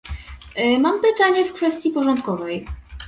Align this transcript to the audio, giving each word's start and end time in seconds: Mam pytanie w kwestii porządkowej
Mam 0.79 1.01
pytanie 1.01 1.45
w 1.45 1.53
kwestii 1.53 1.89
porządkowej 1.91 2.65